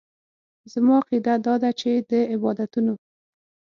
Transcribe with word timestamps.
زما 0.73 0.95
عقیده 1.01 1.33
داده 1.45 1.69
چې 1.79 1.89
د 2.09 2.11
عبادتونو. 2.33 2.93